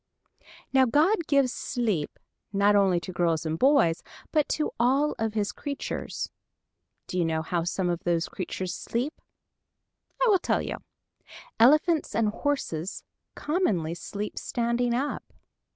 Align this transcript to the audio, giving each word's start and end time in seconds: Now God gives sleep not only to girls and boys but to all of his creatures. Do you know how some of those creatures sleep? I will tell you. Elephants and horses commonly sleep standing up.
Now 0.73 0.87
God 0.87 1.27
gives 1.27 1.53
sleep 1.53 2.17
not 2.51 2.75
only 2.75 2.99
to 3.01 3.11
girls 3.13 3.45
and 3.45 3.59
boys 3.59 4.01
but 4.31 4.49
to 4.49 4.71
all 4.79 5.13
of 5.19 5.35
his 5.35 5.51
creatures. 5.51 6.31
Do 7.05 7.19
you 7.19 7.23
know 7.23 7.43
how 7.43 7.65
some 7.65 7.87
of 7.87 8.03
those 8.03 8.27
creatures 8.27 8.73
sleep? 8.73 9.13
I 10.25 10.27
will 10.27 10.39
tell 10.39 10.63
you. 10.63 10.77
Elephants 11.59 12.15
and 12.15 12.29
horses 12.29 13.03
commonly 13.35 13.93
sleep 13.93 14.39
standing 14.39 14.95
up. 14.95 15.23